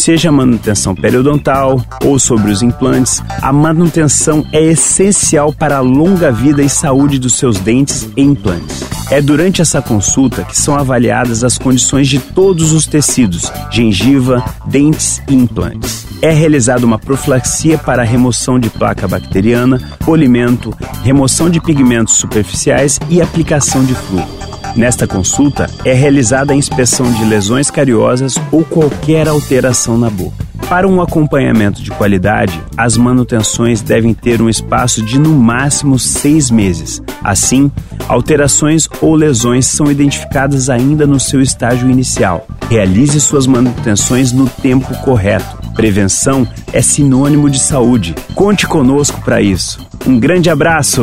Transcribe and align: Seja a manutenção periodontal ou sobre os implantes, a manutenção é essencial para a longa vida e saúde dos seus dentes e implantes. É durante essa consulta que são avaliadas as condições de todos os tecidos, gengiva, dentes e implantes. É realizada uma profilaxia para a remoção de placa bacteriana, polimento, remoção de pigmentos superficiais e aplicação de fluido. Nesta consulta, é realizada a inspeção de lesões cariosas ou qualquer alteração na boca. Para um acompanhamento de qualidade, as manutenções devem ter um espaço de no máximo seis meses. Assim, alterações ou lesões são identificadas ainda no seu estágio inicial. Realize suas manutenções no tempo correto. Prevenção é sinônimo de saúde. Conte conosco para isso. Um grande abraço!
Seja 0.00 0.30
a 0.30 0.32
manutenção 0.32 0.94
periodontal 0.94 1.78
ou 2.02 2.18
sobre 2.18 2.50
os 2.50 2.62
implantes, 2.62 3.22
a 3.42 3.52
manutenção 3.52 4.46
é 4.50 4.62
essencial 4.62 5.52
para 5.52 5.76
a 5.76 5.80
longa 5.80 6.32
vida 6.32 6.62
e 6.62 6.70
saúde 6.70 7.18
dos 7.18 7.34
seus 7.34 7.58
dentes 7.58 8.08
e 8.16 8.22
implantes. 8.22 8.82
É 9.10 9.20
durante 9.20 9.60
essa 9.60 9.82
consulta 9.82 10.42
que 10.42 10.58
são 10.58 10.74
avaliadas 10.74 11.44
as 11.44 11.58
condições 11.58 12.08
de 12.08 12.18
todos 12.18 12.72
os 12.72 12.86
tecidos, 12.86 13.52
gengiva, 13.70 14.42
dentes 14.64 15.20
e 15.28 15.34
implantes. 15.34 16.06
É 16.22 16.30
realizada 16.30 16.86
uma 16.86 16.98
profilaxia 16.98 17.76
para 17.76 18.00
a 18.00 18.06
remoção 18.06 18.58
de 18.58 18.70
placa 18.70 19.06
bacteriana, 19.06 19.78
polimento, 19.98 20.74
remoção 21.04 21.50
de 21.50 21.60
pigmentos 21.60 22.14
superficiais 22.14 22.98
e 23.10 23.20
aplicação 23.20 23.84
de 23.84 23.94
fluido. 23.94 24.39
Nesta 24.76 25.06
consulta, 25.06 25.68
é 25.84 25.92
realizada 25.92 26.52
a 26.52 26.56
inspeção 26.56 27.10
de 27.12 27.24
lesões 27.24 27.70
cariosas 27.70 28.34
ou 28.52 28.64
qualquer 28.64 29.28
alteração 29.28 29.98
na 29.98 30.08
boca. 30.08 30.50
Para 30.68 30.86
um 30.86 31.02
acompanhamento 31.02 31.82
de 31.82 31.90
qualidade, 31.90 32.62
as 32.76 32.96
manutenções 32.96 33.82
devem 33.82 34.14
ter 34.14 34.40
um 34.40 34.48
espaço 34.48 35.02
de 35.02 35.18
no 35.18 35.30
máximo 35.30 35.98
seis 35.98 36.48
meses. 36.48 37.02
Assim, 37.24 37.70
alterações 38.06 38.88
ou 39.00 39.16
lesões 39.16 39.66
são 39.66 39.90
identificadas 39.90 40.70
ainda 40.70 41.08
no 41.08 41.18
seu 41.18 41.42
estágio 41.42 41.90
inicial. 41.90 42.46
Realize 42.68 43.20
suas 43.20 43.48
manutenções 43.48 44.30
no 44.30 44.48
tempo 44.48 44.94
correto. 45.02 45.58
Prevenção 45.74 46.46
é 46.72 46.80
sinônimo 46.80 47.50
de 47.50 47.58
saúde. 47.58 48.14
Conte 48.34 48.64
conosco 48.66 49.20
para 49.22 49.40
isso. 49.40 49.80
Um 50.06 50.20
grande 50.20 50.48
abraço! 50.48 51.02